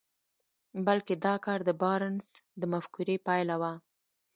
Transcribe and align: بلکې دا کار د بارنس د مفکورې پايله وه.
بلکې 0.85 1.13
دا 1.25 1.33
کار 1.45 1.59
د 1.65 1.71
بارنس 1.81 2.27
د 2.59 2.61
مفکورې 2.73 3.15
پايله 3.27 3.55
وه. 3.61 3.73